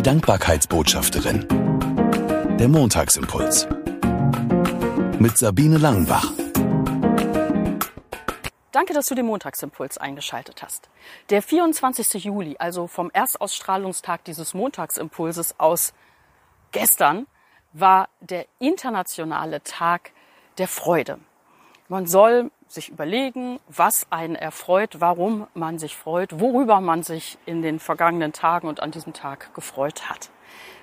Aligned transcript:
Die 0.00 0.04
Dankbarkeitsbotschafterin. 0.04 1.46
Der 2.58 2.68
Montagsimpuls. 2.68 3.68
Mit 5.18 5.36
Sabine 5.36 5.76
Langenbach. 5.76 6.32
Danke, 8.72 8.94
dass 8.94 9.08
du 9.08 9.14
den 9.14 9.26
Montagsimpuls 9.26 9.98
eingeschaltet 9.98 10.62
hast. 10.62 10.88
Der 11.28 11.42
24. 11.42 12.24
Juli, 12.24 12.56
also 12.58 12.86
vom 12.86 13.10
Erstausstrahlungstag 13.10 14.24
dieses 14.24 14.54
Montagsimpulses 14.54 15.60
aus 15.60 15.92
gestern, 16.72 17.26
war 17.74 18.08
der 18.20 18.46
internationale 18.58 19.62
Tag 19.64 20.12
der 20.56 20.68
Freude. 20.68 21.18
Man 21.90 22.06
soll 22.06 22.52
sich 22.68 22.88
überlegen, 22.88 23.58
was 23.66 24.06
einen 24.10 24.36
erfreut, 24.36 25.00
warum 25.00 25.48
man 25.54 25.80
sich 25.80 25.96
freut, 25.96 26.38
worüber 26.38 26.80
man 26.80 27.02
sich 27.02 27.36
in 27.46 27.62
den 27.62 27.80
vergangenen 27.80 28.32
Tagen 28.32 28.68
und 28.68 28.80
an 28.80 28.92
diesem 28.92 29.12
Tag 29.12 29.52
gefreut 29.54 30.08
hat. 30.08 30.30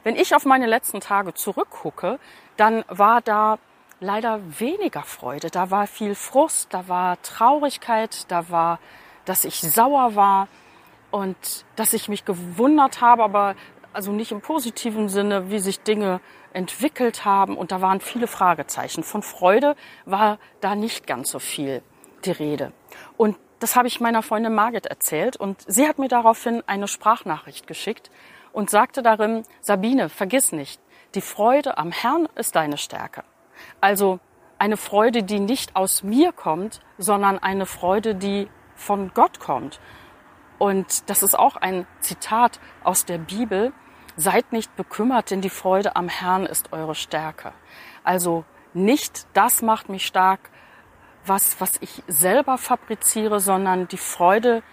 Wenn 0.03 0.17
ich 0.17 0.35
auf 0.35 0.43
meine 0.43 0.65
letzten 0.65 0.99
Tage 0.99 1.33
zurückgucke, 1.33 2.19
dann 2.57 2.83
war 2.89 3.21
da 3.21 3.57
leider 4.01 4.41
weniger 4.59 5.03
Freude. 5.03 5.49
Da 5.49 5.71
war 5.71 5.87
viel 5.87 6.13
Frust, 6.13 6.73
da 6.73 6.89
war 6.89 7.21
Traurigkeit, 7.21 8.29
da 8.29 8.49
war, 8.49 8.77
dass 9.23 9.45
ich 9.45 9.61
sauer 9.61 10.15
war 10.15 10.49
und 11.09 11.63
dass 11.77 11.93
ich 11.93 12.09
mich 12.09 12.25
gewundert 12.25 12.99
habe, 12.99 13.23
aber 13.23 13.55
also 13.97 14.11
nicht 14.11 14.31
im 14.31 14.41
positiven 14.41 15.09
Sinne, 15.09 15.49
wie 15.49 15.57
sich 15.57 15.81
Dinge 15.81 16.21
entwickelt 16.53 17.25
haben. 17.25 17.57
Und 17.57 17.71
da 17.71 17.81
waren 17.81 17.99
viele 17.99 18.27
Fragezeichen. 18.27 19.01
Von 19.01 19.23
Freude 19.23 19.75
war 20.05 20.37
da 20.61 20.75
nicht 20.75 21.07
ganz 21.07 21.31
so 21.31 21.39
viel 21.39 21.81
die 22.23 22.29
Rede. 22.31 22.73
Und 23.17 23.37
das 23.57 23.75
habe 23.75 23.87
ich 23.87 23.99
meiner 23.99 24.21
Freundin 24.21 24.53
Margit 24.53 24.85
erzählt 24.85 25.35
und 25.35 25.63
sie 25.65 25.87
hat 25.87 25.97
mir 25.97 26.09
daraufhin 26.09 26.61
eine 26.67 26.87
Sprachnachricht 26.87 27.65
geschickt 27.65 28.11
und 28.53 28.69
sagte 28.69 29.01
darin, 29.01 29.43
Sabine, 29.61 30.09
vergiss 30.09 30.51
nicht, 30.51 30.79
die 31.15 31.21
Freude 31.21 31.79
am 31.79 31.91
Herrn 31.91 32.29
ist 32.35 32.55
deine 32.55 32.77
Stärke. 32.77 33.23
Also 33.81 34.19
eine 34.59 34.77
Freude, 34.77 35.23
die 35.23 35.39
nicht 35.39 35.75
aus 35.75 36.03
mir 36.03 36.33
kommt, 36.33 36.81
sondern 36.99 37.39
eine 37.39 37.65
Freude, 37.65 38.13
die 38.13 38.47
von 38.75 39.11
Gott 39.15 39.39
kommt. 39.39 39.79
Und 40.59 41.09
das 41.09 41.23
ist 41.23 41.37
auch 41.37 41.55
ein 41.55 41.87
Zitat 41.99 42.59
aus 42.83 43.05
der 43.05 43.17
Bibel. 43.17 43.73
Seid 44.17 44.51
nicht 44.51 44.75
bekümmert, 44.75 45.31
denn 45.31 45.41
die 45.41 45.49
Freude 45.49 45.95
am 45.95 46.09
Herrn 46.09 46.45
ist 46.45 46.73
eure 46.73 46.95
Stärke. 46.95 47.53
Also 48.03 48.43
nicht 48.73 49.27
das 49.33 49.61
macht 49.61 49.89
mich 49.89 50.05
stark, 50.05 50.49
was, 51.25 51.59
was 51.61 51.73
ich 51.81 52.03
selber 52.07 52.57
fabriziere, 52.57 53.39
sondern 53.39 53.87
die 53.87 53.97
Freude, 53.97 54.63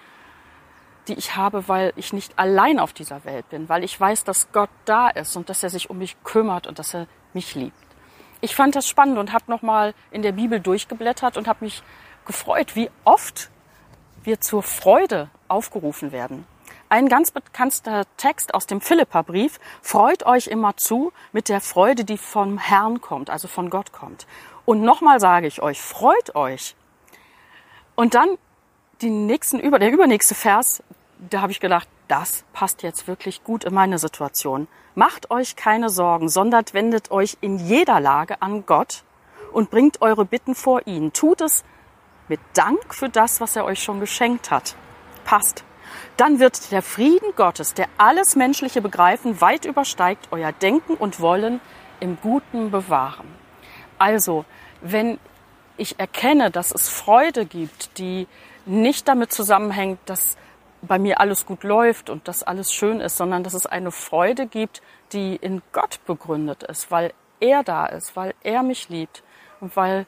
die 1.09 1.15
ich 1.15 1.37
habe, 1.37 1.69
weil 1.69 1.93
ich 1.97 2.13
nicht 2.13 2.39
allein 2.39 2.79
auf 2.79 2.93
dieser 2.93 3.25
Welt 3.25 3.49
bin, 3.51 3.69
weil 3.69 3.85
ich 3.85 3.99
weiß, 3.99 4.25
dass 4.25 4.51
Gott 4.53 4.71
da 4.85 5.09
ist 5.09 5.37
und 5.37 5.49
dass 5.49 5.63
er 5.63 5.71
sich 5.71 5.91
um 5.91 5.99
mich 5.99 6.17
kümmert 6.25 6.67
und 6.67 6.79
dass 6.79 6.95
er 6.95 7.07
mich 7.35 7.55
liebt. 7.55 7.77
Ich 8.41 8.55
fand 8.55 8.77
das 8.77 8.89
spannend 8.89 9.19
und 9.19 9.33
habe 9.33 9.45
nochmal 9.49 9.95
in 10.11 10.23
der 10.23 10.33
Bibel 10.33 10.61
durchgeblättert 10.61 11.37
und 11.37 11.49
habe 11.49 11.65
mich 11.65 11.83
gefreut, 12.25 12.77
wie 12.77 12.91
oft 13.05 13.51
wir 14.23 14.41
zur 14.41 14.63
Freude 14.63 15.29
aufgerufen 15.49 16.13
werden. 16.13 16.47
Ein 16.95 17.09
ganz 17.09 17.33
bekannter 17.33 18.05
Text 18.19 18.55
aus 18.55 18.67
dem 18.67 18.81
Philipperbrief. 18.81 19.59
Freut 19.83 20.27
euch 20.27 20.47
immer 20.47 20.77
zu 20.77 21.13
mit 21.33 21.49
der 21.49 21.61
Freude, 21.61 22.05
die 22.05 22.17
vom 22.17 22.57
Herrn 22.57 23.01
kommt, 23.01 23.31
also 23.31 23.49
von 23.49 23.69
Gott 23.69 23.91
kommt. 23.91 24.29
Und 24.65 24.83
nochmal 24.83 25.19
sage 25.19 25.49
ich 25.49 25.61
euch, 25.61 25.83
freut 25.83 26.37
euch. 26.37 26.77
Und 27.97 28.15
dann 28.15 28.39
die 29.01 29.11
nächsten, 29.11 29.59
über, 29.59 29.81
der 29.81 29.91
übernächste 29.91 30.37
Vers, 30.37 30.85
da 31.19 31.41
habe 31.41 31.51
ich 31.51 31.59
gedacht, 31.59 31.89
das 32.07 32.45
passt 32.53 32.85
jetzt 32.85 33.09
wirklich 33.09 33.43
gut 33.43 33.65
in 33.65 33.75
meine 33.75 33.99
Situation. 33.99 34.69
Macht 34.95 35.33
euch 35.33 35.57
keine 35.57 35.91
Sorgen, 35.91 36.29
sondern 36.29 36.65
wendet 36.75 37.11
euch 37.11 37.39
in 37.41 37.59
jeder 37.59 37.99
Lage 37.99 38.41
an 38.41 38.67
Gott 38.67 39.03
und 39.53 39.69
bringt 39.69 40.01
eure 40.01 40.25
Bitten 40.25 40.55
vor 40.55 40.87
ihn. 40.87 41.13
Tut 41.13 41.41
es 41.41 41.65
mit 42.29 42.39
Dank 42.53 42.95
für 42.95 43.09
das, 43.09 43.41
was 43.41 43.57
er 43.57 43.65
euch 43.65 43.83
schon 43.83 43.99
geschenkt 43.99 44.53
hat. 44.53 44.77
Passt 45.25 45.65
dann 46.17 46.39
wird 46.39 46.71
der 46.73 46.83
Frieden 46.83 47.35
Gottes, 47.37 47.75
der 47.75 47.89
alles 47.99 48.37
menschliche 48.37 48.81
Begreifen 48.81 49.41
weit 49.41 49.65
übersteigt, 49.65 50.29
euer 50.31 50.53
Denken 50.53 50.95
und 50.95 51.21
Wollen 51.21 51.61
im 52.01 52.19
Guten 52.21 52.71
bewahren. 52.71 53.27
Also, 53.99 54.45
wenn 54.81 55.19
ich 55.77 55.99
erkenne, 55.99 56.51
dass 56.51 56.73
es 56.73 56.89
Freude 56.89 57.47
gibt, 57.47 57.99
die 57.99 58.27
nicht 58.67 59.09
damit 59.09 59.33
zusammenhängt, 59.33 59.99
dass 60.07 60.37
bei 60.83 60.99
mir 60.99 61.21
alles 61.21 61.47
gut 61.47 61.65
läuft 61.65 62.11
und 62.11 62.29
dass 62.29 62.43
alles 62.43 62.73
schön 62.73 63.01
ist, 63.01 63.17
sondern 63.17 63.43
dass 63.43 63.55
es 63.55 63.67
eine 63.67 63.91
Freude 63.91 64.47
gibt, 64.47 64.83
die 65.13 65.37
in 65.37 65.63
Gott 65.73 66.01
begründet 66.07 66.63
ist, 66.65 66.91
weil 66.91 67.13
er 67.41 67.63
da 67.63 67.87
ist, 67.87 68.17
weil 68.17 68.35
er 68.43 68.63
mich 68.63 68.89
liebt 68.89 69.23
und 69.61 69.77
weil 69.77 70.07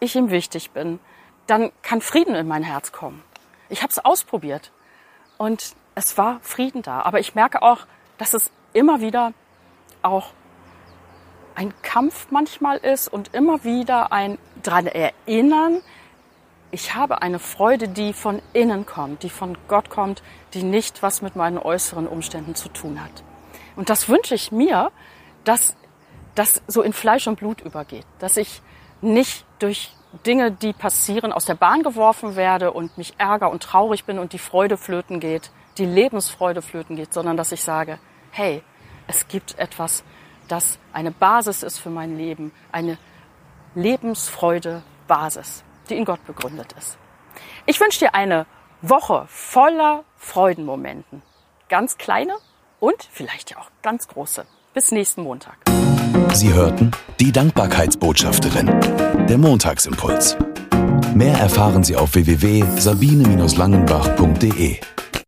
ich 0.00 0.16
ihm 0.16 0.30
wichtig 0.30 0.72
bin, 0.72 0.98
dann 1.46 1.72
kann 1.82 2.00
Frieden 2.00 2.34
in 2.34 2.48
mein 2.48 2.62
Herz 2.62 2.92
kommen. 2.92 3.22
Ich 3.68 3.82
habe 3.82 3.90
es 3.90 4.04
ausprobiert. 4.04 4.72
Und 5.38 5.74
es 5.94 6.16
war 6.18 6.38
Frieden 6.42 6.82
da. 6.82 7.02
Aber 7.02 7.20
ich 7.20 7.34
merke 7.34 7.62
auch, 7.62 7.86
dass 8.18 8.34
es 8.34 8.50
immer 8.72 9.00
wieder 9.00 9.32
auch 10.02 10.30
ein 11.54 11.72
Kampf 11.82 12.28
manchmal 12.30 12.76
ist 12.76 13.08
und 13.08 13.34
immer 13.34 13.64
wieder 13.64 14.12
ein 14.12 14.38
dran 14.62 14.86
erinnern, 14.86 15.80
ich 16.70 16.94
habe 16.94 17.22
eine 17.22 17.38
Freude, 17.38 17.88
die 17.88 18.12
von 18.12 18.42
innen 18.52 18.84
kommt, 18.84 19.22
die 19.22 19.30
von 19.30 19.56
Gott 19.68 19.88
kommt, 19.88 20.22
die 20.52 20.62
nicht 20.62 21.02
was 21.02 21.22
mit 21.22 21.36
meinen 21.36 21.58
äußeren 21.58 22.06
Umständen 22.06 22.54
zu 22.54 22.68
tun 22.68 23.02
hat. 23.02 23.22
Und 23.76 23.88
das 23.88 24.08
wünsche 24.08 24.34
ich 24.34 24.52
mir, 24.52 24.90
dass 25.44 25.76
das 26.34 26.60
so 26.66 26.82
in 26.82 26.92
Fleisch 26.92 27.26
und 27.28 27.36
Blut 27.38 27.60
übergeht, 27.60 28.04
dass 28.18 28.36
ich 28.36 28.60
nicht 29.00 29.46
durch 29.58 29.92
Dinge, 30.16 30.50
die 30.50 30.72
passieren, 30.72 31.32
aus 31.32 31.44
der 31.44 31.54
Bahn 31.54 31.82
geworfen 31.82 32.36
werde 32.36 32.72
und 32.72 32.96
mich 32.98 33.14
ärger 33.18 33.50
und 33.50 33.62
traurig 33.62 34.04
bin 34.04 34.18
und 34.18 34.32
die 34.32 34.38
Freude 34.38 34.76
flöten 34.76 35.20
geht, 35.20 35.50
die 35.78 35.86
Lebensfreude 35.86 36.62
flöten 36.62 36.96
geht, 36.96 37.12
sondern 37.12 37.36
dass 37.36 37.52
ich 37.52 37.62
sage, 37.62 37.98
hey, 38.30 38.62
es 39.06 39.28
gibt 39.28 39.58
etwas, 39.58 40.04
das 40.48 40.78
eine 40.92 41.10
Basis 41.10 41.62
ist 41.62 41.78
für 41.78 41.90
mein 41.90 42.16
Leben, 42.16 42.52
eine 42.72 42.98
Lebensfreude 43.74 44.82
Basis, 45.06 45.64
die 45.88 45.96
in 45.96 46.04
Gott 46.04 46.24
begründet 46.26 46.72
ist. 46.78 46.98
Ich 47.66 47.80
wünsche 47.80 48.00
dir 48.00 48.14
eine 48.14 48.46
Woche 48.82 49.26
voller 49.28 50.04
Freudenmomenten. 50.16 51.22
Ganz 51.68 51.98
kleine 51.98 52.34
und 52.80 53.08
vielleicht 53.10 53.50
ja 53.50 53.58
auch 53.58 53.70
ganz 53.82 54.08
große. 54.08 54.46
Bis 54.74 54.92
nächsten 54.92 55.22
Montag. 55.22 55.56
Sie 56.32 56.52
hörten 56.52 56.90
die 57.18 57.32
Dankbarkeitsbotschafterin, 57.32 58.68
der 59.26 59.38
Montagsimpuls. 59.38 60.36
Mehr 61.14 61.38
erfahren 61.38 61.84
Sie 61.84 61.96
auf 61.96 62.14
www.sabine-langenbach.de. 62.14 64.80